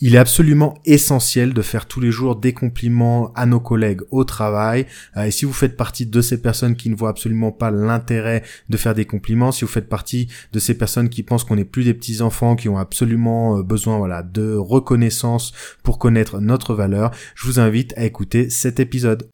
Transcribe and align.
Il 0.00 0.14
est 0.14 0.18
absolument 0.18 0.74
essentiel 0.84 1.52
de 1.52 1.62
faire 1.62 1.86
tous 1.86 2.00
les 2.00 2.12
jours 2.12 2.36
des 2.36 2.52
compliments 2.52 3.32
à 3.34 3.46
nos 3.46 3.58
collègues 3.58 4.02
au 4.10 4.22
travail. 4.22 4.86
Euh, 5.16 5.24
et 5.24 5.30
si 5.32 5.44
vous 5.44 5.52
faites 5.52 5.76
partie 5.76 6.06
de 6.06 6.20
ces 6.20 6.40
personnes 6.40 6.76
qui 6.76 6.88
ne 6.88 6.94
voient 6.94 7.08
absolument 7.10 7.50
pas 7.50 7.72
l'intérêt 7.72 8.44
de 8.68 8.76
faire 8.76 8.94
des 8.94 9.06
compliments, 9.06 9.50
si 9.50 9.64
vous 9.64 9.70
faites 9.70 9.88
partie 9.88 10.28
de 10.52 10.60
ces 10.60 10.74
personnes 10.74 11.08
qui 11.08 11.24
pensent 11.24 11.42
qu'on 11.42 11.56
n'est 11.56 11.64
plus 11.64 11.84
des 11.84 11.94
petits 11.94 12.22
enfants, 12.22 12.54
qui 12.54 12.68
ont 12.68 12.78
absolument 12.78 13.58
euh, 13.58 13.62
besoin 13.62 13.98
voilà 13.98 14.22
de 14.22 14.54
reconnaissance 14.54 15.52
pour 15.82 15.98
connaître 15.98 16.40
notre 16.40 16.74
valeur, 16.74 17.10
je 17.34 17.46
vous 17.46 17.58
invite 17.58 17.92
à 17.96 18.04
écouter 18.04 18.50
cet 18.50 18.78
épisode. 18.78 19.28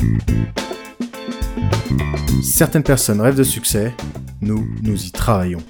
Certaines 2.43 2.83
personnes 2.83 3.21
rêvent 3.21 3.37
de 3.37 3.43
succès, 3.43 3.93
nous, 4.41 4.67
nous 4.83 5.05
y 5.05 5.11
travaillons. 5.13 5.63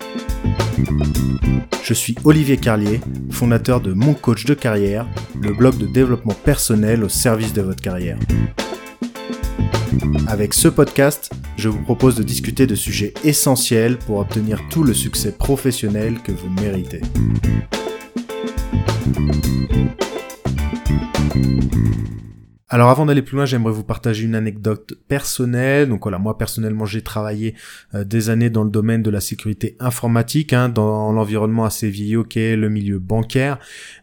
Je 1.83 1.93
suis 1.93 2.17
Olivier 2.25 2.57
Carlier, 2.57 3.01
fondateur 3.31 3.81
de 3.81 3.93
Mon 3.93 4.15
Coach 4.15 4.47
de 4.47 4.55
carrière, 4.55 5.07
le 5.41 5.53
blog 5.53 5.77
de 5.77 5.87
développement 5.87 6.33
personnel 6.33 7.05
au 7.05 7.09
service 7.09 7.53
de 7.53 7.63
votre 7.63 7.83
carrière. 7.83 8.19
Avec 10.27 10.55
ce 10.55 10.69
podcast, 10.69 11.31
je 11.57 11.69
vous 11.69 11.83
propose 11.83 12.17
de 12.17 12.23
discuter 12.23 12.67
de 12.67 12.75
sujets 12.75 13.13
essentiels 13.23 13.99
pour 13.99 14.19
obtenir 14.19 14.61
tout 14.71 14.83
le 14.83 14.95
succès 14.95 15.33
professionnel 15.33 16.19
que 16.25 16.33
vous 16.33 16.49
méritez. 16.49 17.03
Alors 22.71 22.89
avant 22.89 23.05
d'aller 23.05 23.21
plus 23.21 23.37
loin, 23.37 23.45
j'aimerais 23.45 23.75
vous 23.75 23.85
partager 23.85 24.25
une 24.25 24.35
anecdote 24.35 24.95
personnelle. 25.07 25.87
Donc 25.87 26.05
voilà, 26.05 26.19
moi 26.19 26.39
personnellement, 26.39 26.87
j'ai 26.87 27.03
travaillé 27.03 27.55
euh, 27.95 28.05
des 28.05 28.31
années 28.31 28.49
dans 28.49 28.65
le 28.65 28.71
domaine 28.71 29.03
de 29.03 29.11
la 29.11 29.21
sécurité 29.21 29.77
informatique, 29.81 30.55
hein, 30.55 30.71
dans 30.71 31.13
l'environnement 31.13 31.67
assez 31.67 31.91
vieillot 31.91 32.25
qu'est 32.25 32.57
le 32.57 32.71
milieu 32.71 32.99
bancaire. 32.99 33.59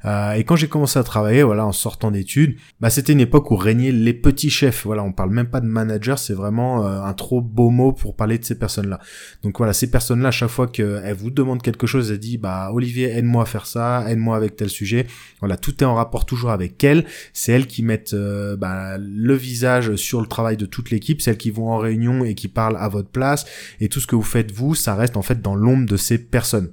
Euh, 0.05 0.33
et 0.33 0.43
quand 0.43 0.55
j'ai 0.55 0.67
commencé 0.67 0.99
à 0.99 1.03
travailler, 1.03 1.41
voilà, 1.41 1.65
en 1.65 1.71
sortant 1.71 2.11
d'études, 2.11 2.55
bah 2.79 2.91
c'était 2.91 3.13
une 3.13 3.19
époque 3.19 3.49
où 3.49 3.55
régnaient 3.55 3.91
les 3.91 4.13
petits 4.13 4.51
chefs. 4.51 4.85
Voilà, 4.85 5.01
on 5.01 5.11
parle 5.11 5.31
même 5.31 5.49
pas 5.49 5.59
de 5.59 5.65
manager, 5.65 6.19
c'est 6.19 6.35
vraiment 6.35 6.85
euh, 6.85 7.01
un 7.01 7.13
trop 7.13 7.41
beau 7.41 7.71
mot 7.71 7.93
pour 7.93 8.15
parler 8.15 8.37
de 8.37 8.45
ces 8.45 8.59
personnes-là. 8.59 8.99
Donc 9.41 9.57
voilà, 9.57 9.73
ces 9.73 9.89
personnes-là, 9.89 10.27
à 10.27 10.31
chaque 10.31 10.49
fois 10.51 10.67
qu'elles 10.67 11.15
vous 11.15 11.31
demandent 11.31 11.63
quelque 11.63 11.87
chose, 11.87 12.11
elles 12.11 12.19
disent 12.19 12.37
bah 12.37 12.69
Olivier, 12.71 13.09
aide-moi 13.17 13.41
à 13.41 13.47
faire 13.47 13.65
ça, 13.65 14.05
aide-moi 14.07 14.37
avec 14.37 14.55
tel 14.55 14.69
sujet. 14.69 15.07
Voilà, 15.39 15.57
tout 15.57 15.83
est 15.83 15.87
en 15.87 15.95
rapport 15.95 16.27
toujours 16.27 16.51
avec 16.51 16.83
elles. 16.83 17.05
C'est 17.33 17.53
elles 17.53 17.65
qui 17.65 17.81
mettent 17.81 18.15
bah, 18.55 18.97
le 18.97 19.33
visage 19.33 19.95
sur 19.95 20.21
le 20.21 20.27
travail 20.27 20.57
de 20.57 20.65
toute 20.65 20.91
l'équipe, 20.91 21.21
celles 21.21 21.37
qui 21.37 21.51
vont 21.51 21.69
en 21.71 21.77
réunion 21.77 22.23
et 22.23 22.35
qui 22.35 22.47
parlent 22.47 22.77
à 22.77 22.87
votre 22.87 23.09
place, 23.09 23.45
et 23.79 23.89
tout 23.89 23.99
ce 23.99 24.07
que 24.07 24.15
vous 24.15 24.21
faites 24.21 24.51
vous, 24.51 24.75
ça 24.75 24.95
reste 24.95 25.17
en 25.17 25.21
fait 25.21 25.41
dans 25.41 25.55
l'ombre 25.55 25.85
de 25.85 25.97
ces 25.97 26.17
personnes. 26.17 26.71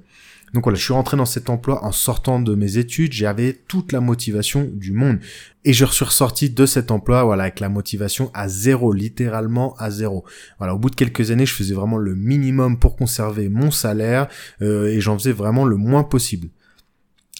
Donc 0.53 0.63
voilà, 0.63 0.77
je 0.77 0.83
suis 0.83 0.93
rentré 0.93 1.15
dans 1.15 1.25
cet 1.25 1.49
emploi 1.49 1.83
en 1.83 1.91
sortant 1.91 2.39
de 2.39 2.55
mes 2.55 2.77
études, 2.77 3.13
j'avais 3.13 3.53
toute 3.67 3.91
la 3.91 4.01
motivation 4.01 4.69
du 4.73 4.91
monde. 4.91 5.19
Et 5.63 5.73
je 5.73 5.85
suis 5.85 6.05
ressorti 6.05 6.49
de 6.49 6.65
cet 6.65 6.91
emploi, 6.91 7.23
voilà, 7.23 7.43
avec 7.43 7.59
la 7.59 7.69
motivation 7.69 8.31
à 8.33 8.47
zéro, 8.47 8.91
littéralement 8.91 9.75
à 9.77 9.91
zéro. 9.91 10.25
Voilà, 10.57 10.73
au 10.73 10.79
bout 10.79 10.89
de 10.89 10.95
quelques 10.95 11.31
années, 11.31 11.45
je 11.45 11.53
faisais 11.53 11.75
vraiment 11.75 11.97
le 11.97 12.15
minimum 12.15 12.79
pour 12.79 12.95
conserver 12.95 13.49
mon 13.49 13.69
salaire, 13.71 14.27
euh, 14.61 14.87
et 14.87 15.01
j'en 15.01 15.17
faisais 15.17 15.31
vraiment 15.31 15.65
le 15.65 15.75
moins 15.75 16.03
possible. 16.03 16.49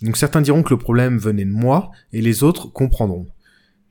Donc 0.01 0.15
certains 0.15 0.41
diront 0.41 0.63
que 0.63 0.73
le 0.73 0.79
problème 0.79 1.17
venait 1.17 1.45
de 1.45 1.51
moi, 1.51 1.91
et 2.13 2.21
les 2.21 2.43
autres 2.43 2.71
comprendront. 2.71 3.27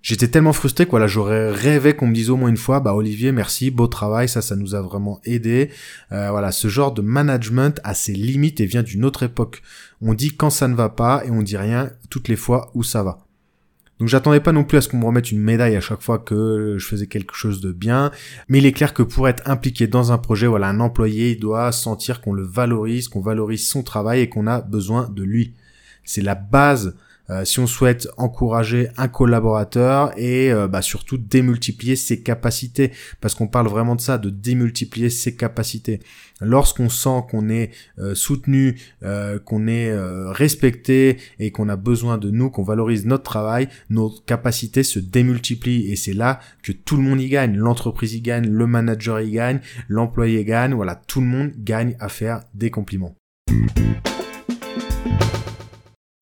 J'étais 0.01 0.29
tellement 0.29 0.53
frustré 0.53 0.87
que 0.87 0.91
voilà, 0.91 1.09
j'aurais 1.09 1.51
rêvé 1.51 1.95
qu'on 1.95 2.07
me 2.07 2.15
dise 2.15 2.31
au 2.31 2.37
moins 2.37 2.49
une 2.49 2.57
fois, 2.57 2.79
bah 2.81 2.95
Olivier, 2.95 3.33
merci, 3.33 3.71
beau 3.71 3.89
travail, 3.89 4.29
ça, 4.29 4.43
ça 4.43 4.55
nous 4.55 4.75
a 4.75 4.81
vraiment 4.81 5.21
aidé. 5.25 5.71
Euh, 6.13 6.31
voilà, 6.31 6.53
ce 6.53 6.69
genre 6.69 6.93
de 6.93 7.03
management 7.03 7.81
a 7.83 7.95
ses 7.95 8.13
limites 8.13 8.61
et 8.61 8.67
vient 8.67 8.85
d'une 8.85 9.05
autre 9.05 9.25
époque. 9.25 9.61
On 10.01 10.15
dit 10.15 10.37
quand 10.37 10.51
ça 10.51 10.69
ne 10.69 10.77
va 10.77 10.89
pas 10.89 11.25
et 11.25 11.31
on 11.31 11.43
dit 11.43 11.57
rien 11.57 11.91
toutes 12.11 12.29
les 12.29 12.37
fois 12.37 12.71
où 12.75 12.85
ça 12.85 13.03
va. 13.03 13.19
Donc 13.99 14.07
j'attendais 14.07 14.39
pas 14.39 14.53
non 14.53 14.63
plus 14.63 14.79
à 14.79 14.81
ce 14.81 14.89
qu'on 14.89 14.99
me 14.99 15.05
remette 15.05 15.33
une 15.33 15.41
médaille 15.41 15.75
à 15.75 15.81
chaque 15.81 16.03
fois 16.03 16.21
que 16.21 16.77
je 16.79 16.87
faisais 16.87 17.09
quelque 17.09 17.35
chose 17.35 17.61
de 17.61 17.73
bien, 17.73 18.13
mais 18.49 18.59
il 18.59 18.67
est 18.67 18.73
clair 18.73 18.95
que 18.95 19.03
pour 19.03 19.29
être 19.29 19.43
impliqué 19.51 19.89
dans 19.89 20.13
un 20.13 20.19
projet, 20.19 20.47
voilà, 20.47 20.69
un 20.69 20.79
employé 20.79 21.33
il 21.33 21.41
doit 21.41 21.73
sentir 21.73 22.21
qu'on 22.21 22.33
le 22.33 22.45
valorise, 22.45 23.09
qu'on 23.09 23.21
valorise 23.21 23.69
son 23.69 23.83
travail 23.83 24.21
et 24.21 24.29
qu'on 24.29 24.47
a 24.47 24.61
besoin 24.61 25.09
de 25.09 25.25
lui. 25.25 25.55
C'est 26.05 26.23
la 26.23 26.37
base 26.37 26.97
euh, 27.31 27.45
si 27.45 27.61
on 27.61 27.67
souhaite 27.67 28.09
encourager 28.17 28.89
un 28.97 29.09
collaborateur 29.09 30.13
et 30.17 30.51
euh, 30.51 30.67
bah, 30.67 30.83
surtout 30.83 31.19
démultiplier 31.19 31.97
ses 31.97 32.23
capacités, 32.23 32.93
parce 33.21 33.35
qu'on 33.35 33.49
parle 33.49 33.69
vraiment 33.69 33.97
de 33.97 34.01
ça, 34.01 34.19
de 34.19 34.31
démultiplier 34.31 35.11
ses 35.11 35.37
capacités. 35.37 36.01
Lorsqu'on 36.41 36.89
sent 36.89 37.25
qu'on 37.31 37.49
est 37.49 37.71
euh, 37.99 38.15
soutenu, 38.15 38.79
qu'on 39.45 39.67
est 39.67 39.93
respecté 40.31 41.19
et 41.39 41.51
qu'on 41.51 41.69
a 41.69 41.77
besoin 41.77 42.19
de 42.19 42.31
nous, 42.31 42.51
qu'on 42.51 42.63
valorise 42.63 43.07
notre 43.07 43.25
travail, 43.25 43.69
nos 43.91 44.11
capacités 44.11 44.83
se 44.83 44.99
démultiplient 44.99 45.91
et 45.91 45.97
c'est 45.97 46.13
là 46.13 46.41
que 46.63 46.73
tout 46.73 46.97
le 46.97 47.03
monde 47.03 47.21
y 47.21 47.29
gagne. 47.29 47.57
L'entreprise 47.57 48.15
y 48.15 48.21
gagne, 48.21 48.49
le 48.49 48.67
manager 48.67 49.21
y 49.21 49.31
gagne, 49.31 49.61
l'employé 49.89 50.45
gagne, 50.45 50.75
voilà, 50.75 50.95
tout 50.95 51.21
le 51.21 51.27
monde 51.27 51.53
gagne 51.57 51.97
à 52.01 52.09
faire 52.09 52.43
des 52.55 52.71
compliments. 52.71 53.15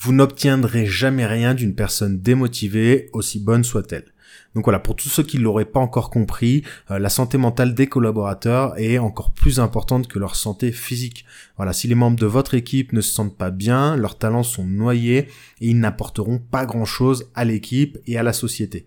Vous 0.07 0.13
n'obtiendrez 0.13 0.87
jamais 0.87 1.27
rien 1.27 1.53
d'une 1.53 1.75
personne 1.75 2.21
démotivée, 2.21 3.11
aussi 3.13 3.41
bonne 3.41 3.65
soit-elle. 3.65 4.05
Donc 4.55 4.67
voilà, 4.67 4.79
pour 4.79 4.95
tous 4.95 5.09
ceux 5.09 5.25
qui 5.25 5.37
ne 5.37 5.43
l'auraient 5.43 5.65
pas 5.65 5.81
encore 5.81 6.11
compris, 6.11 6.63
euh, 6.93 7.01
la 7.01 7.09
santé 7.09 7.39
mentale 7.39 7.75
des 7.75 7.89
collaborateurs 7.89 8.79
est 8.79 8.99
encore 8.99 9.33
plus 9.33 9.59
importante 9.59 10.07
que 10.07 10.21
leur 10.21 10.37
santé 10.37 10.71
physique. 10.71 11.25
Voilà, 11.57 11.73
si 11.73 11.89
les 11.89 11.97
membres 11.97 12.21
de 12.21 12.27
votre 12.27 12.55
équipe 12.55 12.93
ne 12.93 13.01
se 13.01 13.13
sentent 13.13 13.37
pas 13.37 13.51
bien, 13.51 13.97
leurs 13.97 14.17
talents 14.17 14.45
sont 14.45 14.65
noyés 14.65 15.27
et 15.61 15.71
ils 15.71 15.81
n'apporteront 15.81 16.39
pas 16.39 16.67
grand-chose 16.67 17.29
à 17.35 17.45
l'équipe 17.45 17.99
et 18.07 18.17
à 18.17 18.23
la 18.23 18.33
société. 18.33 18.87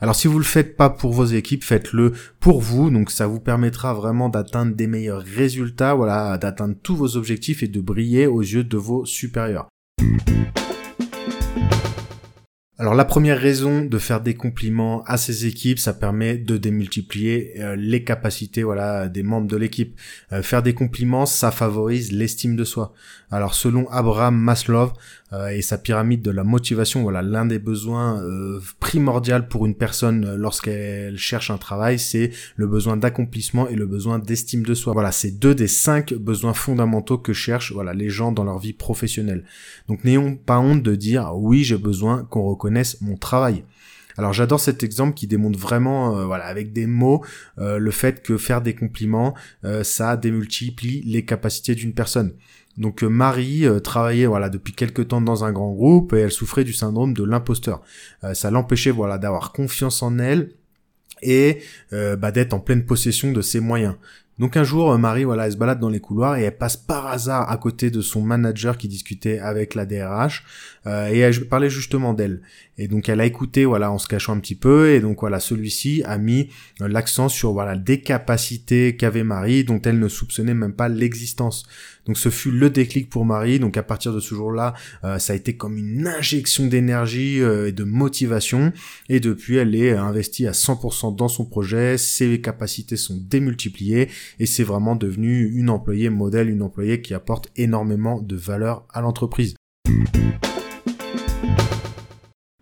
Alors 0.00 0.16
si 0.16 0.26
vous 0.26 0.38
le 0.38 0.44
faites 0.44 0.76
pas 0.76 0.90
pour 0.90 1.12
vos 1.12 1.26
équipes, 1.26 1.62
faites-le 1.62 2.12
pour 2.40 2.60
vous. 2.60 2.90
Donc 2.90 3.12
ça 3.12 3.28
vous 3.28 3.38
permettra 3.38 3.94
vraiment 3.94 4.30
d'atteindre 4.30 4.74
des 4.74 4.88
meilleurs 4.88 5.22
résultats, 5.22 5.94
voilà, 5.94 6.38
d'atteindre 6.38 6.74
tous 6.82 6.96
vos 6.96 7.16
objectifs 7.16 7.62
et 7.62 7.68
de 7.68 7.80
briller 7.80 8.26
aux 8.26 8.42
yeux 8.42 8.64
de 8.64 8.76
vos 8.76 9.06
supérieurs. 9.06 9.68
Thank 9.98 10.28
you. 10.28 10.77
Alors 12.80 12.94
la 12.94 13.04
première 13.04 13.40
raison 13.40 13.84
de 13.84 13.98
faire 13.98 14.20
des 14.20 14.34
compliments 14.34 15.02
à 15.02 15.16
ses 15.16 15.46
équipes, 15.46 15.80
ça 15.80 15.92
permet 15.92 16.38
de 16.38 16.56
démultiplier 16.56 17.54
euh, 17.58 17.74
les 17.74 18.04
capacités 18.04 18.62
voilà 18.62 19.08
des 19.08 19.24
membres 19.24 19.48
de 19.48 19.56
l'équipe. 19.56 19.98
Euh, 20.32 20.42
faire 20.42 20.62
des 20.62 20.74
compliments, 20.74 21.26
ça 21.26 21.50
favorise 21.50 22.12
l'estime 22.12 22.54
de 22.54 22.62
soi. 22.62 22.92
Alors 23.32 23.54
selon 23.54 23.90
Abraham 23.90 24.36
Maslow 24.38 24.92
euh, 25.32 25.48
et 25.48 25.60
sa 25.60 25.76
pyramide 25.76 26.22
de 26.22 26.30
la 26.30 26.44
motivation, 26.44 27.02
voilà 27.02 27.20
l'un 27.20 27.46
des 27.46 27.58
besoins 27.58 28.22
primordiaux 28.78 29.42
pour 29.50 29.66
une 29.66 29.74
personne 29.74 30.36
lorsqu'elle 30.36 31.18
cherche 31.18 31.50
un 31.50 31.58
travail, 31.58 31.98
c'est 31.98 32.30
le 32.54 32.68
besoin 32.68 32.96
d'accomplissement 32.96 33.68
et 33.68 33.74
le 33.74 33.86
besoin 33.86 34.20
d'estime 34.20 34.62
de 34.62 34.74
soi. 34.74 34.92
Voilà, 34.92 35.10
c'est 35.10 35.32
deux 35.32 35.54
des 35.56 35.66
cinq 35.66 36.14
besoins 36.14 36.54
fondamentaux 36.54 37.18
que 37.18 37.32
cherchent 37.32 37.72
voilà 37.72 37.92
les 37.92 38.08
gens 38.08 38.30
dans 38.30 38.44
leur 38.44 38.60
vie 38.60 38.72
professionnelle. 38.72 39.42
Donc 39.88 40.04
n'ayons 40.04 40.36
pas 40.36 40.60
honte 40.60 40.84
de 40.84 40.94
dire 40.94 41.32
oui 41.34 41.64
j'ai 41.64 41.76
besoin 41.76 42.22
qu'on 42.22 42.42
reconnaisse 42.42 42.67
mon 43.00 43.16
travail. 43.16 43.64
Alors 44.18 44.32
j'adore 44.32 44.58
cet 44.58 44.82
exemple 44.82 45.14
qui 45.14 45.28
démontre 45.28 45.58
vraiment, 45.58 46.18
euh, 46.18 46.24
voilà, 46.24 46.44
avec 46.44 46.72
des 46.72 46.88
mots, 46.88 47.24
euh, 47.58 47.78
le 47.78 47.90
fait 47.92 48.20
que 48.20 48.36
faire 48.36 48.60
des 48.60 48.74
compliments, 48.74 49.34
euh, 49.64 49.84
ça 49.84 50.16
démultiplie 50.16 51.02
les 51.02 51.24
capacités 51.24 51.76
d'une 51.76 51.94
personne. 51.94 52.34
Donc 52.76 53.02
Marie 53.02 53.66
travaillait 53.82 54.26
voilà 54.26 54.48
depuis 54.50 54.72
quelque 54.72 55.02
temps 55.02 55.20
dans 55.20 55.44
un 55.44 55.50
grand 55.50 55.72
groupe 55.72 56.12
et 56.12 56.18
elle 56.18 56.30
souffrait 56.30 56.62
du 56.62 56.72
syndrome 56.72 57.12
de 57.12 57.24
l'imposteur. 57.24 57.82
ça 58.34 58.52
l'empêchait 58.52 58.92
voilà 58.92 59.18
d'avoir 59.18 59.50
confiance 59.50 60.00
en 60.00 60.20
elle 60.20 60.52
et 61.20 61.60
bah, 61.90 62.30
d'être 62.30 62.54
en 62.54 62.60
pleine 62.60 62.86
possession 62.86 63.32
de 63.32 63.42
ses 63.42 63.58
moyens. 63.58 63.96
Donc 64.38 64.56
un 64.56 64.62
jour, 64.62 64.96
Marie, 64.98 65.24
voilà, 65.24 65.46
elle 65.46 65.52
se 65.52 65.56
balade 65.56 65.80
dans 65.80 65.88
les 65.88 65.98
couloirs 65.98 66.36
et 66.36 66.44
elle 66.44 66.56
passe 66.56 66.76
par 66.76 67.06
hasard 67.08 67.50
à 67.50 67.56
côté 67.56 67.90
de 67.90 68.00
son 68.00 68.22
manager 68.22 68.78
qui 68.78 68.86
discutait 68.86 69.40
avec 69.40 69.74
la 69.74 69.84
DRH 69.84 70.44
euh, 70.86 71.08
et 71.08 71.18
elle 71.18 71.48
parlait 71.48 71.70
justement 71.70 72.14
d'elle. 72.14 72.40
Et 72.76 72.86
donc 72.86 73.08
elle 73.08 73.20
a 73.20 73.26
écouté, 73.26 73.64
voilà, 73.64 73.90
en 73.90 73.98
se 73.98 74.06
cachant 74.06 74.34
un 74.34 74.38
petit 74.38 74.54
peu 74.54 74.90
et 74.90 75.00
donc 75.00 75.20
voilà, 75.20 75.40
celui-ci 75.40 76.02
a 76.04 76.18
mis 76.18 76.50
euh, 76.80 76.86
l'accent 76.86 77.28
sur 77.28 77.52
voilà 77.52 77.76
des 77.76 78.00
capacités 78.00 78.96
qu'avait 78.96 79.24
Marie 79.24 79.64
dont 79.64 79.80
elle 79.82 79.98
ne 79.98 80.08
soupçonnait 80.08 80.54
même 80.54 80.72
pas 80.72 80.88
l'existence. 80.88 81.66
Donc 82.08 82.18
ce 82.18 82.28
fut 82.28 82.50
le 82.50 82.70
déclic 82.70 83.08
pour 83.08 83.24
Marie. 83.24 83.60
Donc 83.60 83.76
à 83.76 83.84
partir 83.84 84.12
de 84.12 84.18
ce 84.18 84.34
jour-là, 84.34 84.74
euh, 85.04 85.18
ça 85.18 85.34
a 85.34 85.36
été 85.36 85.56
comme 85.56 85.78
une 85.78 86.08
injection 86.08 86.66
d'énergie 86.66 87.36
et 87.38 87.72
de 87.72 87.84
motivation. 87.84 88.72
Et 89.08 89.20
depuis, 89.20 89.56
elle 89.56 89.76
est 89.76 89.92
investie 89.92 90.46
à 90.46 90.52
100% 90.52 91.14
dans 91.14 91.28
son 91.28 91.44
projet. 91.44 91.96
Ses 91.98 92.40
capacités 92.40 92.96
sont 92.96 93.16
démultipliées 93.16 94.08
et 94.40 94.46
c'est 94.46 94.64
vraiment 94.64 94.96
devenu 94.96 95.52
une 95.54 95.70
employée 95.70 96.10
modèle, 96.10 96.48
une 96.48 96.62
employée 96.62 97.00
qui 97.00 97.14
apporte 97.14 97.48
énormément 97.56 98.20
de 98.20 98.34
valeur 98.34 98.86
à 98.92 99.00
l'entreprise. 99.00 99.54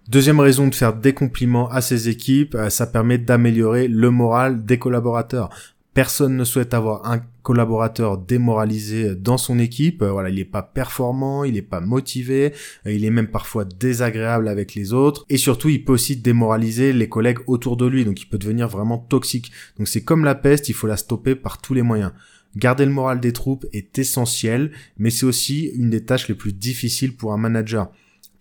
Deuxième 0.08 0.38
raison 0.38 0.68
de 0.68 0.74
faire 0.74 0.94
des 0.94 1.12
compliments 1.12 1.68
à 1.68 1.80
ses 1.80 2.08
équipes, 2.08 2.54
euh, 2.54 2.70
ça 2.70 2.86
permet 2.86 3.18
d'améliorer 3.18 3.88
le 3.88 4.10
moral 4.10 4.64
des 4.64 4.78
collaborateurs 4.78 5.50
Personne 5.96 6.36
ne 6.36 6.44
souhaite 6.44 6.74
avoir 6.74 7.10
un 7.10 7.22
collaborateur 7.42 8.18
démoralisé 8.18 9.14
dans 9.14 9.38
son 9.38 9.58
équipe. 9.58 10.02
Euh, 10.02 10.12
voilà, 10.12 10.28
il 10.28 10.34
n'est 10.34 10.44
pas 10.44 10.60
performant, 10.60 11.42
il 11.42 11.54
n'est 11.54 11.62
pas 11.62 11.80
motivé, 11.80 12.52
euh, 12.84 12.92
il 12.92 13.02
est 13.06 13.10
même 13.10 13.28
parfois 13.28 13.64
désagréable 13.64 14.48
avec 14.48 14.74
les 14.74 14.92
autres. 14.92 15.24
Et 15.30 15.38
surtout, 15.38 15.70
il 15.70 15.82
peut 15.86 15.94
aussi 15.94 16.18
démoraliser 16.18 16.92
les 16.92 17.08
collègues 17.08 17.38
autour 17.46 17.78
de 17.78 17.86
lui. 17.86 18.04
Donc, 18.04 18.20
il 18.20 18.26
peut 18.26 18.36
devenir 18.36 18.68
vraiment 18.68 18.98
toxique. 18.98 19.50
Donc, 19.78 19.88
c'est 19.88 20.04
comme 20.04 20.22
la 20.22 20.34
peste, 20.34 20.68
il 20.68 20.74
faut 20.74 20.86
la 20.86 20.98
stopper 20.98 21.34
par 21.34 21.62
tous 21.62 21.72
les 21.72 21.80
moyens. 21.80 22.12
Garder 22.56 22.84
le 22.84 22.92
moral 22.92 23.18
des 23.18 23.32
troupes 23.32 23.64
est 23.72 23.98
essentiel, 23.98 24.72
mais 24.98 25.08
c'est 25.08 25.24
aussi 25.24 25.72
une 25.76 25.88
des 25.88 26.04
tâches 26.04 26.28
les 26.28 26.34
plus 26.34 26.52
difficiles 26.52 27.16
pour 27.16 27.32
un 27.32 27.38
manager. 27.38 27.90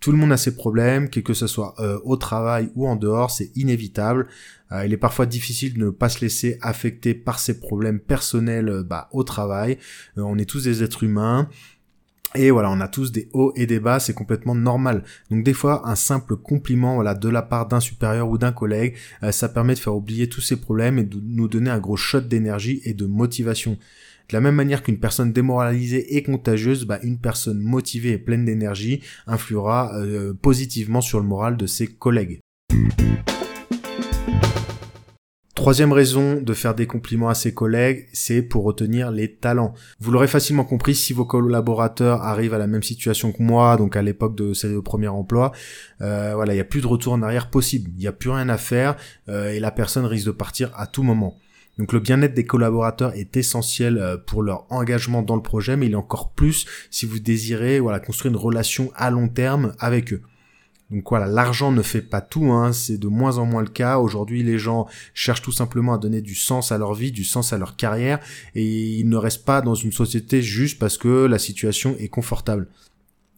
Tout 0.00 0.12
le 0.12 0.18
monde 0.18 0.32
a 0.32 0.36
ses 0.36 0.54
problèmes, 0.54 1.08
quel 1.08 1.22
que 1.22 1.34
ce 1.34 1.46
soit 1.46 1.74
euh, 1.78 1.98
au 2.04 2.16
travail 2.16 2.70
ou 2.74 2.86
en 2.86 2.96
dehors, 2.96 3.30
c'est 3.30 3.50
inévitable. 3.56 4.26
Euh, 4.72 4.84
il 4.84 4.92
est 4.92 4.98
parfois 4.98 5.26
difficile 5.26 5.74
de 5.74 5.84
ne 5.86 5.90
pas 5.90 6.08
se 6.08 6.20
laisser 6.20 6.58
affecter 6.60 7.14
par 7.14 7.38
ses 7.38 7.60
problèmes 7.60 8.00
personnels 8.00 8.68
euh, 8.68 8.82
bah, 8.82 9.08
au 9.12 9.24
travail. 9.24 9.78
on 10.16 10.38
est 10.38 10.44
tous 10.44 10.64
des 10.64 10.82
êtres 10.82 11.04
humains. 11.04 11.48
Et 12.34 12.50
voilà, 12.50 12.70
on 12.70 12.80
a 12.80 12.88
tous 12.88 13.12
des 13.12 13.30
hauts 13.32 13.52
et 13.56 13.64
des 13.64 13.80
bas, 13.80 13.98
c'est 13.98 14.12
complètement 14.12 14.54
normal. 14.54 15.04
Donc 15.30 15.42
des 15.42 15.54
fois, 15.54 15.88
un 15.88 15.94
simple 15.94 16.36
compliment, 16.36 16.96
voilà, 16.96 17.14
de 17.14 17.30
la 17.30 17.40
part 17.40 17.66
d'un 17.66 17.80
supérieur 17.80 18.28
ou 18.28 18.36
d'un 18.36 18.52
collègue, 18.52 18.94
ça 19.30 19.48
permet 19.48 19.72
de 19.72 19.78
faire 19.78 19.96
oublier 19.96 20.28
tous 20.28 20.42
ces 20.42 20.56
problèmes 20.56 20.98
et 20.98 21.04
de 21.04 21.18
nous 21.18 21.48
donner 21.48 21.70
un 21.70 21.78
gros 21.78 21.96
shot 21.96 22.20
d'énergie 22.20 22.82
et 22.84 22.92
de 22.92 23.06
motivation. 23.06 23.78
De 24.28 24.34
la 24.34 24.40
même 24.40 24.56
manière 24.56 24.82
qu'une 24.82 24.98
personne 24.98 25.32
démoralisée 25.32 26.16
et 26.16 26.22
contagieuse, 26.24 26.84
bah, 26.84 26.98
une 27.04 27.18
personne 27.18 27.60
motivée 27.60 28.12
et 28.12 28.18
pleine 28.18 28.44
d'énergie 28.44 29.00
influera 29.28 29.96
euh, 29.96 30.34
positivement 30.34 31.00
sur 31.00 31.20
le 31.20 31.26
moral 31.26 31.56
de 31.56 31.66
ses 31.66 31.86
collègues. 31.86 32.40
Troisième 35.54 35.92
raison 35.92 36.40
de 36.40 36.54
faire 36.54 36.74
des 36.74 36.86
compliments 36.86 37.28
à 37.28 37.34
ses 37.34 37.54
collègues, 37.54 38.08
c'est 38.12 38.42
pour 38.42 38.64
retenir 38.64 39.10
les 39.10 39.34
talents. 39.34 39.74
Vous 40.00 40.10
l'aurez 40.10 40.28
facilement 40.28 40.64
compris, 40.64 40.94
si 40.94 41.12
vos 41.12 41.24
collaborateurs 41.24 42.22
arrivent 42.22 42.54
à 42.54 42.58
la 42.58 42.66
même 42.66 42.82
situation 42.82 43.32
que 43.32 43.42
moi, 43.42 43.76
donc 43.76 43.96
à 43.96 44.02
l'époque 44.02 44.36
de 44.36 44.54
ce 44.54 44.78
premier 44.80 45.08
emploi, 45.08 45.52
euh, 46.02 46.32
voilà, 46.34 46.52
il 46.52 46.56
n'y 46.56 46.60
a 46.60 46.64
plus 46.64 46.82
de 46.82 46.86
retour 46.86 47.14
en 47.14 47.22
arrière 47.22 47.48
possible. 47.48 47.90
Il 47.94 48.00
n'y 48.00 48.06
a 48.06 48.12
plus 48.12 48.30
rien 48.30 48.48
à 48.48 48.58
faire 48.58 48.96
euh, 49.28 49.50
et 49.50 49.60
la 49.60 49.70
personne 49.70 50.04
risque 50.04 50.26
de 50.26 50.32
partir 50.32 50.72
à 50.76 50.86
tout 50.86 51.02
moment. 51.02 51.36
Donc 51.78 51.92
le 51.92 52.00
bien-être 52.00 52.34
des 52.34 52.46
collaborateurs 52.46 53.12
est 53.14 53.36
essentiel 53.36 53.98
euh, 53.98 54.16
pour 54.16 54.42
leur 54.42 54.66
engagement 54.70 55.22
dans 55.22 55.36
le 55.36 55.42
projet, 55.42 55.76
mais 55.76 55.86
il 55.86 55.92
est 55.92 55.96
encore 55.96 56.30
plus 56.30 56.66
si 56.90 57.04
vous 57.04 57.18
désirez 57.18 57.80
voilà 57.80 58.00
construire 58.00 58.32
une 58.32 58.40
relation 58.40 58.90
à 58.94 59.10
long 59.10 59.28
terme 59.28 59.74
avec 59.78 60.12
eux. 60.12 60.22
Donc 60.90 61.08
voilà, 61.08 61.26
l'argent 61.26 61.72
ne 61.72 61.82
fait 61.82 62.00
pas 62.00 62.20
tout, 62.20 62.52
hein, 62.52 62.72
c'est 62.72 62.96
de 62.96 63.08
moins 63.08 63.38
en 63.38 63.44
moins 63.44 63.62
le 63.62 63.68
cas. 63.68 63.98
Aujourd'hui, 63.98 64.44
les 64.44 64.58
gens 64.58 64.86
cherchent 65.14 65.42
tout 65.42 65.52
simplement 65.52 65.94
à 65.94 65.98
donner 65.98 66.20
du 66.20 66.36
sens 66.36 66.70
à 66.70 66.78
leur 66.78 66.94
vie, 66.94 67.10
du 67.10 67.24
sens 67.24 67.52
à 67.52 67.58
leur 67.58 67.76
carrière, 67.76 68.20
et 68.54 68.64
ils 68.64 69.08
ne 69.08 69.16
restent 69.16 69.44
pas 69.44 69.62
dans 69.62 69.74
une 69.74 69.90
société 69.90 70.42
juste 70.42 70.78
parce 70.78 70.96
que 70.96 71.26
la 71.26 71.40
situation 71.40 71.96
est 71.98 72.08
confortable. 72.08 72.68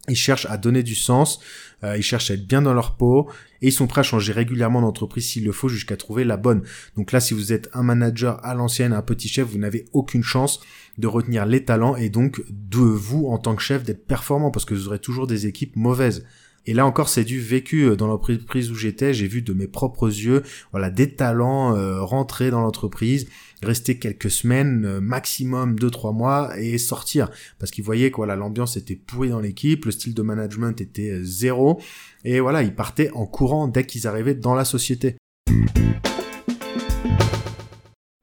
Ils 0.08 0.16
cherchent 0.16 0.46
à 0.46 0.56
donner 0.56 0.82
du 0.82 0.94
sens, 0.94 1.40
euh, 1.84 1.96
ils 1.96 2.02
cherchent 2.02 2.30
à 2.30 2.34
être 2.34 2.46
bien 2.46 2.62
dans 2.62 2.74
leur 2.74 2.96
peau 2.96 3.30
et 3.62 3.68
ils 3.68 3.72
sont 3.72 3.86
prêts 3.86 4.00
à 4.00 4.04
changer 4.04 4.32
régulièrement 4.32 4.80
d'entreprise 4.80 5.26
s'il 5.26 5.44
le 5.44 5.52
faut 5.52 5.68
jusqu'à 5.68 5.96
trouver 5.96 6.24
la 6.24 6.36
bonne. 6.36 6.62
Donc 6.96 7.12
là, 7.12 7.20
si 7.20 7.34
vous 7.34 7.52
êtes 7.52 7.68
un 7.74 7.82
manager 7.82 8.44
à 8.44 8.54
l'ancienne, 8.54 8.92
un 8.92 9.02
petit 9.02 9.28
chef, 9.28 9.48
vous 9.48 9.58
n'avez 9.58 9.84
aucune 9.92 10.22
chance 10.22 10.60
de 10.98 11.06
retenir 11.06 11.46
les 11.46 11.64
talents 11.64 11.96
et 11.96 12.08
donc 12.08 12.42
de 12.48 12.78
vous 12.78 13.26
en 13.26 13.38
tant 13.38 13.54
que 13.54 13.62
chef 13.62 13.84
d'être 13.84 14.06
performant 14.06 14.50
parce 14.50 14.64
que 14.64 14.74
vous 14.74 14.88
aurez 14.88 14.98
toujours 14.98 15.26
des 15.26 15.46
équipes 15.46 15.76
mauvaises. 15.76 16.24
Et 16.68 16.74
là 16.74 16.84
encore, 16.84 17.08
c'est 17.08 17.24
du 17.24 17.40
vécu 17.40 17.84
euh, 17.84 17.96
dans 17.96 18.06
l'entreprise 18.06 18.70
où 18.70 18.74
j'étais. 18.74 19.14
J'ai 19.14 19.26
vu 19.26 19.40
de 19.40 19.54
mes 19.54 19.66
propres 19.66 20.08
yeux, 20.08 20.42
voilà, 20.70 20.90
des 20.90 21.14
talents 21.14 21.74
euh, 21.74 22.02
rentrer 22.02 22.50
dans 22.50 22.60
l'entreprise, 22.60 23.26
rester 23.62 23.98
quelques 23.98 24.30
semaines, 24.30 24.84
euh, 24.84 25.00
maximum 25.00 25.78
deux 25.78 25.90
trois 25.90 26.12
mois 26.12 26.58
et 26.58 26.78
sortir 26.78 27.30
parce 27.58 27.70
qu'ils 27.70 27.84
voyaient 27.84 28.10
que 28.10 28.16
voilà, 28.16 28.36
l'ambiance 28.36 28.76
était 28.76 28.96
pourrie 28.96 29.30
dans 29.30 29.40
l'équipe, 29.40 29.84
le 29.84 29.90
style 29.90 30.14
de 30.14 30.22
management 30.22 30.80
était 30.80 31.22
zéro 31.22 31.80
et 32.24 32.40
voilà, 32.40 32.62
ils 32.62 32.74
partaient 32.74 33.10
en 33.12 33.26
courant 33.26 33.68
dès 33.68 33.84
qu'ils 33.84 34.06
arrivaient 34.06 34.34
dans 34.34 34.54
la 34.54 34.64
société. 34.64 35.16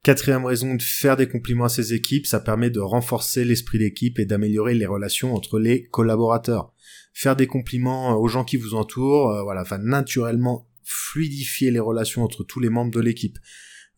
Quatrième 0.02 0.44
raison 0.44 0.74
de 0.76 0.82
faire 0.82 1.16
des 1.16 1.28
compliments 1.28 1.64
à 1.64 1.68
ses 1.68 1.92
équipes, 1.92 2.26
ça 2.26 2.38
permet 2.38 2.70
de 2.70 2.78
renforcer 2.78 3.44
l'esprit 3.44 3.78
d'équipe 3.78 4.20
et 4.20 4.24
d'améliorer 4.24 4.74
les 4.74 4.86
relations 4.86 5.34
entre 5.34 5.58
les 5.58 5.84
collaborateurs 5.86 6.72
faire 7.16 7.34
des 7.34 7.46
compliments 7.46 8.12
euh, 8.12 8.16
aux 8.16 8.28
gens 8.28 8.44
qui 8.44 8.58
vous 8.58 8.74
entourent, 8.74 9.30
euh, 9.30 9.42
voilà, 9.42 9.62
va 9.62 9.78
naturellement 9.78 10.68
fluidifier 10.84 11.70
les 11.70 11.80
relations 11.80 12.22
entre 12.22 12.44
tous 12.44 12.60
les 12.60 12.68
membres 12.68 12.92
de 12.92 13.00
l'équipe. 13.00 13.38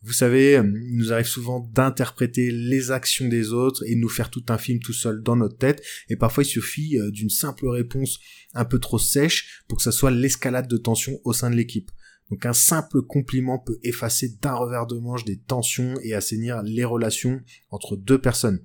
Vous 0.01 0.13
savez, 0.13 0.57
euh, 0.57 0.63
il 0.63 0.97
nous 0.97 1.11
arrive 1.11 1.25
souvent 1.25 1.59
d'interpréter 1.59 2.51
les 2.51 2.91
actions 2.91 3.27
des 3.27 3.51
autres 3.51 3.83
et 3.85 3.95
de 3.95 3.99
nous 3.99 4.09
faire 4.09 4.29
tout 4.29 4.45
un 4.49 4.57
film 4.57 4.79
tout 4.79 4.93
seul 4.93 5.21
dans 5.21 5.35
notre 5.35 5.57
tête. 5.57 5.83
Et 6.09 6.15
parfois, 6.15 6.43
il 6.43 6.47
suffit 6.47 6.97
d'une 7.11 7.29
simple 7.29 7.67
réponse 7.67 8.19
un 8.53 8.65
peu 8.65 8.79
trop 8.79 8.99
sèche 8.99 9.63
pour 9.67 9.77
que 9.77 9.83
ça 9.83 9.91
soit 9.91 10.11
l'escalade 10.11 10.67
de 10.67 10.77
tension 10.77 11.19
au 11.23 11.33
sein 11.33 11.49
de 11.49 11.55
l'équipe. 11.55 11.91
Donc 12.29 12.45
un 12.45 12.53
simple 12.53 13.01
compliment 13.01 13.59
peut 13.59 13.79
effacer 13.83 14.37
d'un 14.41 14.53
revers 14.53 14.85
de 14.85 14.97
manche 14.99 15.25
des 15.25 15.39
tensions 15.39 15.95
et 16.03 16.13
assainir 16.13 16.61
les 16.61 16.85
relations 16.85 17.41
entre 17.69 17.95
deux 17.95 18.19
personnes. 18.19 18.61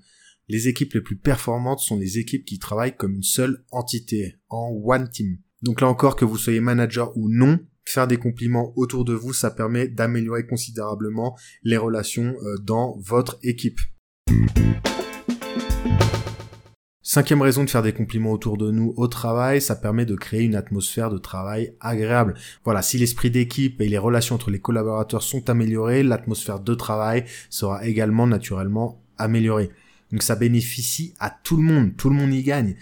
Les 0.48 0.68
équipes 0.68 0.92
les 0.92 1.00
plus 1.00 1.16
performantes 1.16 1.80
sont 1.80 1.96
les 1.96 2.18
équipes 2.18 2.44
qui 2.44 2.58
travaillent 2.58 2.96
comme 2.96 3.14
une 3.14 3.22
seule 3.22 3.64
entité, 3.70 4.36
en 4.50 4.68
one 4.84 5.08
team. 5.08 5.38
Donc 5.62 5.80
là 5.80 5.88
encore, 5.88 6.16
que 6.16 6.26
vous 6.26 6.36
soyez 6.36 6.60
manager 6.60 7.16
ou 7.16 7.30
non, 7.30 7.58
faire 7.84 8.06
des 8.06 8.16
compliments 8.16 8.72
autour 8.76 9.04
de 9.04 9.14
vous, 9.14 9.32
ça 9.32 9.50
permet 9.50 9.88
d'améliorer 9.88 10.46
considérablement 10.46 11.36
les 11.62 11.76
relations 11.76 12.34
euh, 12.42 12.56
dans 12.58 12.96
votre 13.00 13.38
équipe. 13.42 13.80
Cinquième 17.06 17.42
raison 17.42 17.62
de 17.62 17.70
faire 17.70 17.82
des 17.82 17.92
compliments 17.92 18.32
autour 18.32 18.56
de 18.56 18.70
nous 18.70 18.94
au 18.96 19.08
travail, 19.08 19.60
ça 19.60 19.76
permet 19.76 20.06
de 20.06 20.16
créer 20.16 20.42
une 20.42 20.56
atmosphère 20.56 21.10
de 21.10 21.18
travail 21.18 21.76
agréable. 21.78 22.34
Voilà, 22.64 22.80
si 22.80 22.98
l'esprit 22.98 23.30
d'équipe 23.30 23.80
et 23.80 23.88
les 23.88 23.98
relations 23.98 24.34
entre 24.34 24.50
les 24.50 24.58
collaborateurs 24.58 25.22
sont 25.22 25.48
améliorées, 25.50 26.02
l'atmosphère 26.02 26.60
de 26.60 26.74
travail 26.74 27.24
sera 27.50 27.86
également 27.86 28.26
naturellement 28.26 29.00
améliorée. 29.18 29.70
Donc 30.10 30.22
ça 30.22 30.34
bénéficie 30.34 31.14
à 31.20 31.30
tout 31.30 31.56
le 31.56 31.62
monde, 31.62 31.94
tout 31.96 32.08
le 32.08 32.16
monde 32.16 32.32
y 32.32 32.42
gagne. 32.42 32.74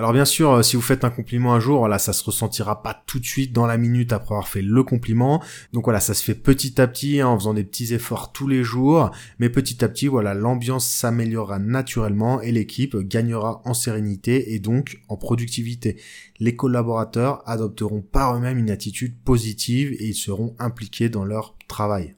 Alors 0.00 0.14
bien 0.14 0.24
sûr, 0.24 0.52
euh, 0.52 0.62
si 0.62 0.76
vous 0.76 0.82
faites 0.82 1.04
un 1.04 1.10
compliment 1.10 1.52
un 1.52 1.60
jour, 1.60 1.80
voilà, 1.80 1.98
ça 1.98 2.14
se 2.14 2.24
ressentira 2.24 2.82
pas 2.82 3.02
tout 3.04 3.20
de 3.20 3.26
suite 3.26 3.52
dans 3.52 3.66
la 3.66 3.76
minute 3.76 4.14
après 4.14 4.32
avoir 4.32 4.48
fait 4.48 4.62
le 4.62 4.82
compliment. 4.82 5.42
Donc 5.74 5.84
voilà, 5.84 6.00
ça 6.00 6.14
se 6.14 6.24
fait 6.24 6.34
petit 6.34 6.80
à 6.80 6.86
petit, 6.86 7.20
hein, 7.20 7.26
en 7.26 7.38
faisant 7.38 7.52
des 7.52 7.64
petits 7.64 7.92
efforts 7.92 8.32
tous 8.32 8.48
les 8.48 8.64
jours. 8.64 9.10
Mais 9.40 9.50
petit 9.50 9.84
à 9.84 9.90
petit, 9.90 10.06
voilà, 10.06 10.32
l'ambiance 10.32 10.88
s'améliorera 10.88 11.58
naturellement 11.58 12.40
et 12.40 12.50
l'équipe 12.50 12.96
gagnera 12.96 13.60
en 13.66 13.74
sérénité 13.74 14.54
et 14.54 14.58
donc 14.58 15.02
en 15.10 15.18
productivité. 15.18 16.00
Les 16.38 16.56
collaborateurs 16.56 17.42
adopteront 17.44 18.00
par 18.00 18.34
eux-mêmes 18.34 18.56
une 18.56 18.70
attitude 18.70 19.22
positive 19.22 19.92
et 19.92 20.06
ils 20.06 20.14
seront 20.14 20.56
impliqués 20.58 21.10
dans 21.10 21.26
leur 21.26 21.56
travail. 21.68 22.14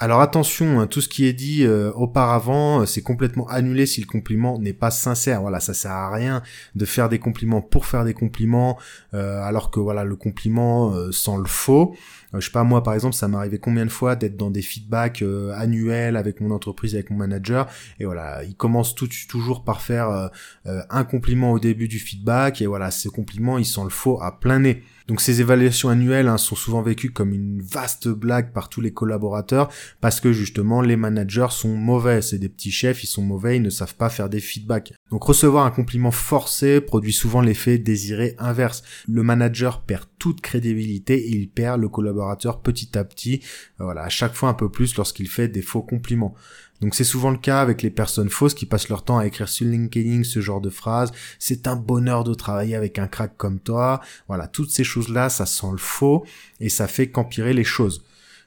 Alors 0.00 0.20
attention, 0.20 0.78
hein, 0.78 0.86
tout 0.86 1.00
ce 1.00 1.08
qui 1.08 1.26
est 1.26 1.32
dit 1.32 1.64
euh, 1.64 1.90
auparavant, 1.92 2.82
euh, 2.82 2.86
c'est 2.86 3.02
complètement 3.02 3.48
annulé 3.48 3.84
si 3.84 4.00
le 4.00 4.06
compliment 4.06 4.56
n'est 4.60 4.72
pas 4.72 4.92
sincère. 4.92 5.40
Voilà, 5.40 5.58
ça 5.58 5.74
sert 5.74 5.90
à 5.90 6.14
rien 6.14 6.40
de 6.76 6.84
faire 6.84 7.08
des 7.08 7.18
compliments 7.18 7.60
pour 7.60 7.84
faire 7.84 8.04
des 8.04 8.14
compliments, 8.14 8.78
euh, 9.12 9.42
alors 9.42 9.72
que 9.72 9.80
voilà 9.80 10.04
le 10.04 10.14
compliment 10.14 10.94
sans 11.10 11.36
le 11.36 11.46
faux. 11.46 11.96
je 12.32 12.38
sais 12.38 12.52
pas 12.52 12.62
moi 12.62 12.84
par 12.84 12.94
exemple, 12.94 13.16
ça 13.16 13.26
m'est 13.26 13.36
arrivé 13.36 13.58
combien 13.58 13.84
de 13.84 13.90
fois 13.90 14.14
d'être 14.14 14.36
dans 14.36 14.52
des 14.52 14.62
feedbacks 14.62 15.24
annuels 15.56 16.16
avec 16.16 16.40
mon 16.40 16.52
entreprise, 16.52 16.94
avec 16.94 17.10
mon 17.10 17.16
manager, 17.16 17.66
et 17.98 18.04
voilà, 18.04 18.44
il 18.44 18.54
commence 18.54 18.94
toujours 18.94 19.64
par 19.64 19.80
faire 19.80 20.30
un 20.64 21.04
compliment 21.04 21.52
au 21.52 21.58
début 21.58 21.88
du 21.88 21.98
feedback, 21.98 22.62
et 22.62 22.66
voilà, 22.66 22.92
ce 22.92 23.08
compliment 23.08 23.58
il 23.58 23.66
sent 23.66 23.82
le 23.82 23.90
faux 23.90 24.22
à 24.22 24.38
plein 24.38 24.60
nez. 24.60 24.84
Donc 25.08 25.22
ces 25.22 25.40
évaluations 25.40 25.88
annuelles 25.88 26.28
hein, 26.28 26.36
sont 26.36 26.54
souvent 26.54 26.82
vécues 26.82 27.10
comme 27.10 27.32
une 27.32 27.62
vaste 27.62 28.08
blague 28.08 28.52
par 28.52 28.68
tous 28.68 28.82
les 28.82 28.92
collaborateurs 28.92 29.70
parce 30.02 30.20
que 30.20 30.32
justement 30.32 30.82
les 30.82 30.96
managers 30.96 31.46
sont 31.50 31.74
mauvais, 31.74 32.20
c'est 32.20 32.38
des 32.38 32.50
petits 32.50 32.70
chefs, 32.70 33.02
ils 33.02 33.06
sont 33.06 33.22
mauvais, 33.22 33.56
ils 33.56 33.62
ne 33.62 33.70
savent 33.70 33.94
pas 33.94 34.10
faire 34.10 34.28
des 34.28 34.40
feedbacks. 34.40 34.92
Donc 35.10 35.24
recevoir 35.24 35.64
un 35.64 35.70
compliment 35.70 36.10
forcé 36.10 36.82
produit 36.82 37.14
souvent 37.14 37.40
l'effet 37.40 37.78
désiré 37.78 38.34
inverse. 38.38 38.82
Le 39.08 39.22
manager 39.22 39.80
perd 39.80 40.04
toute 40.18 40.42
crédibilité 40.42 41.14
et 41.14 41.30
il 41.30 41.48
perd 41.48 41.80
le 41.80 41.88
collaborateur 41.88 42.60
petit 42.60 42.98
à 42.98 43.04
petit, 43.04 43.40
voilà, 43.78 44.02
à 44.02 44.08
chaque 44.10 44.34
fois 44.34 44.50
un 44.50 44.54
peu 44.54 44.68
plus 44.68 44.94
lorsqu'il 44.96 45.28
fait 45.28 45.48
des 45.48 45.62
faux 45.62 45.82
compliments. 45.82 46.34
Donc 46.80 46.94
c'est 46.94 47.04
souvent 47.04 47.30
le 47.30 47.38
cas 47.38 47.60
avec 47.60 47.82
les 47.82 47.90
personnes 47.90 48.30
fausses 48.30 48.54
qui 48.54 48.66
passent 48.66 48.88
leur 48.88 49.04
temps 49.04 49.18
à 49.18 49.26
écrire 49.26 49.48
sur 49.48 49.66
LinkedIn 49.66 50.22
ce 50.22 50.40
genre 50.40 50.60
de 50.60 50.70
phrases. 50.70 51.12
C'est 51.38 51.66
un 51.66 51.76
bonheur 51.76 52.24
de 52.24 52.34
travailler 52.34 52.76
avec 52.76 52.98
un 52.98 53.08
crack 53.08 53.36
comme 53.36 53.58
toi. 53.58 54.00
Voilà, 54.28 54.46
toutes 54.46 54.70
ces 54.70 54.84
choses-là, 54.84 55.28
ça 55.28 55.46
sent 55.46 55.72
le 55.72 55.78
faux 55.78 56.24
et 56.60 56.68
ça 56.68 56.86
fait 56.86 57.08
qu'empirer 57.08 57.52
les 57.52 57.64
choses. 57.64 58.04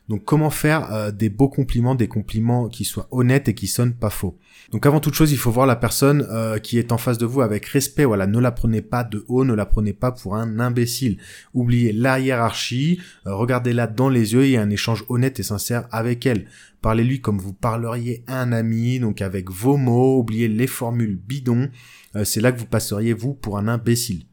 Donc 0.10 0.25
comment 0.25 0.50
faire 0.50 0.91
euh, 0.91 1.12
des 1.12 1.29
beaux 1.29 1.48
compliments, 1.48 1.96
des 1.96 2.08
compliments 2.08 2.67
qui 2.67 2.84
soient 2.84 3.08
honnêtes 3.12 3.48
et 3.48 3.53
qui 3.53 3.67
sonnent 3.67 3.93
pas 3.93 4.10
faux? 4.10 4.38
Donc 4.72 4.86
avant 4.86 5.00
toute 5.00 5.13
chose, 5.13 5.31
il 5.31 5.38
faut 5.38 5.51
voir 5.51 5.65
la 5.65 5.75
personne 5.75 6.27
euh, 6.29 6.60
qui 6.60 6.77
est 6.77 6.91
en 6.91 6.98
face 6.98 7.17
de 7.17 7.25
vous 7.25 7.41
avec 7.41 7.65
respect. 7.67 8.03
Voilà, 8.03 8.27
ne 8.27 8.39
la 8.39 8.51
prenez 8.51 8.81
pas 8.81 9.03
de 9.03 9.24
haut, 9.27 9.46
ne 9.46 9.53
la 9.53 9.65
prenez 9.65 9.93
pas 9.93 10.12
pour 10.12 10.36
un 10.36 10.60
imbécile. 10.60 11.17
Oubliez 11.53 11.93
la 11.93 12.20
hiérarchie, 12.20 13.00
euh, 13.25 13.36
regardez-la 13.36 13.88
dans 13.88 14.10
les 14.10 14.34
yeux 14.34 14.46
et 14.46 14.58
un 14.58 14.70
échange 14.70 15.05
honnête 15.08 15.39
et 15.39 15.43
sincère 15.43 15.88
avec 15.91 16.25
elle. 16.25 16.48
Parlez-lui 16.81 17.22
comme 17.22 17.38
vous 17.38 17.53
parleriez 17.53 18.24
à 18.27 18.41
un 18.41 18.51
ami, 18.51 19.00
donc 19.00 19.22
avec 19.22 19.50
vos 19.50 19.77
mots, 19.77 20.17
oubliez 20.20 20.48
les 20.48 20.67
formules 20.67 21.15
bidons. 21.15 21.70
C'est 22.24 22.41
là 22.41 22.51
que 22.51 22.60
vous 22.60 22.65
passeriez 22.65 23.13
vous 23.13 23.34
pour 23.34 23.58
un 23.58 23.67
imbécile. 23.67 24.25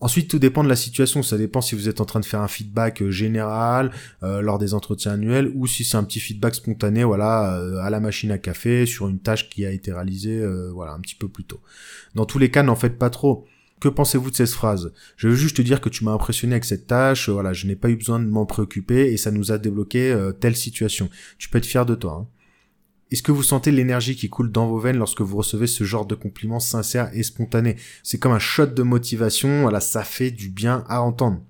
Ensuite, 0.00 0.28
tout 0.30 0.38
dépend 0.38 0.64
de 0.64 0.68
la 0.68 0.76
situation. 0.76 1.22
Ça 1.22 1.36
dépend 1.36 1.60
si 1.60 1.74
vous 1.74 1.88
êtes 1.88 2.00
en 2.00 2.06
train 2.06 2.20
de 2.20 2.24
faire 2.24 2.40
un 2.40 2.48
feedback 2.48 3.02
euh, 3.02 3.10
général 3.10 3.90
euh, 4.22 4.40
lors 4.40 4.58
des 4.58 4.72
entretiens 4.72 5.12
annuels 5.12 5.52
ou 5.54 5.66
si 5.66 5.84
c'est 5.84 5.96
un 5.96 6.04
petit 6.04 6.20
feedback 6.20 6.54
spontané, 6.54 7.04
voilà, 7.04 7.58
euh, 7.58 7.78
à 7.82 7.90
la 7.90 8.00
machine 8.00 8.30
à 8.30 8.38
café 8.38 8.86
sur 8.86 9.08
une 9.08 9.18
tâche 9.18 9.50
qui 9.50 9.66
a 9.66 9.70
été 9.70 9.92
réalisée, 9.92 10.42
voilà, 10.72 10.92
un 10.92 11.00
petit 11.00 11.14
peu 11.14 11.28
plus 11.28 11.44
tôt. 11.44 11.60
Dans 12.14 12.24
tous 12.24 12.38
les 12.38 12.50
cas, 12.50 12.62
n'en 12.62 12.76
faites 12.76 12.98
pas 12.98 13.10
trop. 13.10 13.46
Que 13.80 13.88
pensez-vous 13.88 14.30
de 14.30 14.36
cette 14.36 14.50
phrase? 14.50 14.92
Je 15.16 15.28
veux 15.28 15.34
juste 15.34 15.56
te 15.56 15.62
dire 15.62 15.80
que 15.80 15.88
tu 15.88 16.04
m'as 16.04 16.12
impressionné 16.12 16.54
avec 16.54 16.64
cette 16.64 16.86
tâche. 16.86 17.28
Voilà, 17.28 17.52
je 17.52 17.66
n'ai 17.66 17.76
pas 17.76 17.88
eu 17.88 17.96
besoin 17.96 18.20
de 18.20 18.26
m'en 18.26 18.44
préoccuper 18.44 19.12
et 19.12 19.16
ça 19.16 19.30
nous 19.30 19.52
a 19.52 19.58
débloqué 19.58 20.14
telle 20.38 20.56
situation. 20.56 21.08
Tu 21.38 21.48
peux 21.48 21.58
être 21.58 21.66
fier 21.66 21.86
de 21.86 21.94
toi. 21.94 22.26
Hein. 22.26 22.39
Est-ce 23.10 23.22
que 23.22 23.32
vous 23.32 23.42
sentez 23.42 23.72
l'énergie 23.72 24.14
qui 24.14 24.28
coule 24.28 24.52
dans 24.52 24.68
vos 24.68 24.78
veines 24.78 24.96
lorsque 24.98 25.20
vous 25.20 25.36
recevez 25.36 25.66
ce 25.66 25.82
genre 25.82 26.06
de 26.06 26.14
compliments 26.14 26.60
sincères 26.60 27.10
et 27.12 27.24
spontanés? 27.24 27.76
C'est 28.04 28.18
comme 28.18 28.32
un 28.32 28.38
shot 28.38 28.66
de 28.66 28.82
motivation, 28.82 29.62
voilà, 29.62 29.80
ça 29.80 30.04
fait 30.04 30.30
du 30.30 30.48
bien 30.48 30.84
à 30.88 31.02
entendre. 31.02 31.42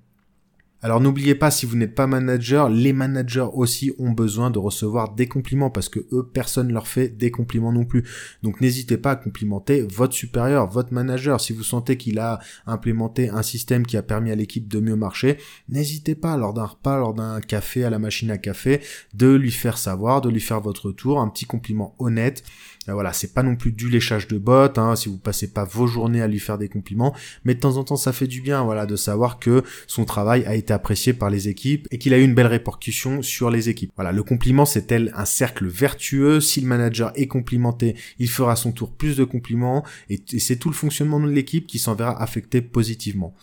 Alors 0.83 0.99
n'oubliez 0.99 1.35
pas, 1.35 1.51
si 1.51 1.67
vous 1.67 1.77
n'êtes 1.77 1.93
pas 1.93 2.07
manager, 2.07 2.67
les 2.67 2.91
managers 2.91 3.47
aussi 3.53 3.91
ont 3.99 4.11
besoin 4.11 4.49
de 4.49 4.57
recevoir 4.57 5.13
des 5.13 5.27
compliments 5.27 5.69
parce 5.69 5.89
que 5.89 5.99
eux, 6.11 6.27
personne 6.33 6.73
leur 6.73 6.87
fait 6.87 7.09
des 7.09 7.29
compliments 7.29 7.71
non 7.71 7.85
plus. 7.85 8.03
Donc 8.41 8.61
n'hésitez 8.61 8.97
pas 8.97 9.11
à 9.11 9.15
complimenter 9.15 9.83
votre 9.83 10.13
supérieur, 10.13 10.67
votre 10.67 10.91
manager. 10.91 11.39
Si 11.39 11.53
vous 11.53 11.63
sentez 11.63 11.97
qu'il 11.97 12.17
a 12.17 12.39
implémenté 12.65 13.29
un 13.29 13.43
système 13.43 13.85
qui 13.85 13.95
a 13.95 14.01
permis 14.01 14.31
à 14.31 14.35
l'équipe 14.35 14.67
de 14.67 14.79
mieux 14.79 14.95
marcher, 14.95 15.37
n'hésitez 15.69 16.15
pas 16.15 16.35
lors 16.35 16.53
d'un 16.53 16.65
repas, 16.65 16.97
lors 16.97 17.13
d'un 17.13 17.41
café 17.41 17.83
à 17.83 17.91
la 17.91 17.99
machine 17.99 18.31
à 18.31 18.39
café, 18.39 18.81
de 19.13 19.31
lui 19.31 19.51
faire 19.51 19.77
savoir, 19.77 20.21
de 20.21 20.29
lui 20.29 20.41
faire 20.41 20.61
votre 20.61 20.91
tour, 20.91 21.19
un 21.19 21.29
petit 21.29 21.45
compliment 21.45 21.95
honnête. 21.99 22.43
Euh, 22.89 22.93
voilà, 22.93 23.13
c'est 23.13 23.33
pas 23.33 23.43
non 23.43 23.55
plus 23.55 23.71
du 23.71 23.89
léchage 23.89 24.27
de 24.27 24.39
bottes, 24.39 24.79
hein, 24.79 24.95
si 24.95 25.07
vous 25.07 25.19
passez 25.19 25.51
pas 25.51 25.65
vos 25.65 25.85
journées 25.85 26.21
à 26.21 26.27
lui 26.27 26.39
faire 26.39 26.57
des 26.57 26.67
compliments, 26.67 27.15
mais 27.45 27.53
de 27.53 27.59
temps 27.59 27.77
en 27.77 27.83
temps 27.83 27.95
ça 27.95 28.11
fait 28.11 28.25
du 28.25 28.41
bien, 28.41 28.63
voilà, 28.63 28.87
de 28.87 28.95
savoir 28.95 29.37
que 29.37 29.63
son 29.85 30.03
travail 30.03 30.43
a 30.45 30.55
été 30.55 30.73
apprécié 30.73 31.13
par 31.13 31.29
les 31.29 31.47
équipes 31.47 31.87
et 31.91 31.99
qu'il 31.99 32.11
a 32.13 32.17
eu 32.17 32.23
une 32.23 32.33
belle 32.33 32.47
répercussion 32.47 33.21
sur 33.21 33.51
les 33.51 33.69
équipes. 33.69 33.91
Voilà, 33.95 34.11
le 34.11 34.23
compliment 34.23 34.65
c'est 34.65 34.87
tel 34.87 35.11
un 35.15 35.25
cercle 35.25 35.67
vertueux, 35.67 36.41
si 36.41 36.59
le 36.59 36.67
manager 36.67 37.11
est 37.15 37.27
complimenté, 37.27 37.95
il 38.17 38.29
fera 38.29 38.55
son 38.55 38.71
tour 38.71 38.91
plus 38.91 39.15
de 39.15 39.25
compliments 39.25 39.85
et 40.09 40.19
c'est 40.39 40.55
tout 40.55 40.69
le 40.69 40.75
fonctionnement 40.75 41.19
de 41.19 41.29
l'équipe 41.29 41.67
qui 41.67 41.77
s'en 41.77 41.93
verra 41.93 42.19
affecté 42.21 42.61
positivement. 42.61 43.35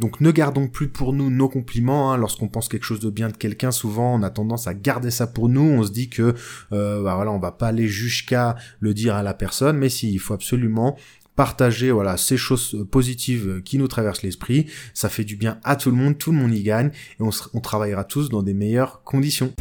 Donc 0.00 0.22
ne 0.22 0.30
gardons 0.30 0.66
plus 0.66 0.88
pour 0.88 1.12
nous 1.12 1.28
nos 1.28 1.48
compliments. 1.48 2.10
Hein. 2.10 2.16
Lorsqu'on 2.16 2.48
pense 2.48 2.68
quelque 2.68 2.84
chose 2.84 3.00
de 3.00 3.10
bien 3.10 3.28
de 3.28 3.36
quelqu'un, 3.36 3.70
souvent 3.70 4.14
on 4.14 4.22
a 4.22 4.30
tendance 4.30 4.66
à 4.66 4.72
garder 4.72 5.10
ça 5.10 5.26
pour 5.26 5.50
nous. 5.50 5.60
On 5.60 5.84
se 5.84 5.92
dit 5.92 6.08
que 6.08 6.34
euh, 6.72 7.02
bah 7.02 7.22
on 7.28 7.38
va 7.38 7.52
pas 7.52 7.68
aller 7.68 7.86
jusqu'à 7.86 8.56
le 8.80 8.94
dire 8.94 9.14
à 9.14 9.22
la 9.22 9.34
personne, 9.34 9.76
mais 9.76 9.90
si, 9.90 10.10
il 10.10 10.18
faut 10.18 10.32
absolument 10.32 10.96
partager 11.36 11.90
voilà 11.90 12.16
ces 12.16 12.38
choses 12.38 12.86
positives 12.90 13.60
qui 13.62 13.76
nous 13.76 13.88
traversent 13.88 14.22
l'esprit. 14.22 14.66
Ça 14.94 15.10
fait 15.10 15.24
du 15.24 15.36
bien 15.36 15.60
à 15.64 15.76
tout 15.76 15.90
le 15.90 15.96
monde, 15.96 16.16
tout 16.16 16.32
le 16.32 16.38
monde 16.38 16.54
y 16.54 16.62
gagne 16.62 16.90
et 17.20 17.22
on 17.52 17.60
travaillera 17.60 18.04
tous 18.04 18.30
dans 18.30 18.42
des 18.42 18.54
meilleures 18.54 19.02
conditions. 19.04 19.52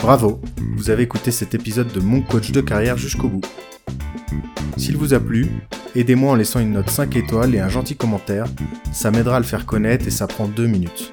Bravo, 0.00 0.40
vous 0.76 0.90
avez 0.90 1.04
écouté 1.04 1.30
cet 1.30 1.54
épisode 1.54 1.92
de 1.92 2.00
Mon 2.00 2.20
coach 2.20 2.50
de 2.50 2.60
carrière 2.60 2.98
jusqu'au 2.98 3.28
bout. 3.28 3.44
S'il 4.76 4.96
vous 4.96 5.14
a 5.14 5.20
plu, 5.20 5.48
aidez-moi 5.94 6.32
en 6.32 6.34
laissant 6.34 6.60
une 6.60 6.72
note 6.72 6.90
5 6.90 7.16
étoiles 7.16 7.54
et 7.54 7.60
un 7.60 7.68
gentil 7.68 7.96
commentaire, 7.96 8.46
ça 8.92 9.10
m'aidera 9.10 9.36
à 9.36 9.40
le 9.40 9.44
faire 9.44 9.66
connaître 9.66 10.06
et 10.06 10.10
ça 10.10 10.26
prend 10.26 10.46
2 10.46 10.66
minutes. 10.66 11.12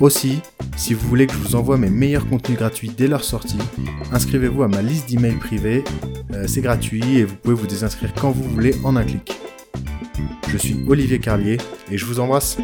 Aussi, 0.00 0.40
si 0.76 0.94
vous 0.94 1.06
voulez 1.08 1.26
que 1.26 1.32
je 1.32 1.38
vous 1.38 1.56
envoie 1.56 1.76
mes 1.76 1.90
meilleurs 1.90 2.28
contenus 2.28 2.58
gratuits 2.58 2.90
dès 2.96 3.06
leur 3.06 3.24
sortie, 3.24 3.58
inscrivez-vous 4.12 4.62
à 4.62 4.68
ma 4.68 4.82
liste 4.82 5.08
d'emails 5.08 5.38
privés, 5.38 5.84
euh, 6.32 6.46
c'est 6.46 6.62
gratuit 6.62 7.18
et 7.18 7.24
vous 7.24 7.36
pouvez 7.36 7.54
vous 7.54 7.66
désinscrire 7.66 8.12
quand 8.14 8.30
vous 8.30 8.44
voulez 8.44 8.74
en 8.84 8.96
un 8.96 9.04
clic. 9.04 9.38
Je 10.48 10.56
suis 10.56 10.84
Olivier 10.88 11.18
Carlier 11.18 11.58
et 11.90 11.98
je 11.98 12.04
vous 12.06 12.18
embrasse. 12.18 12.56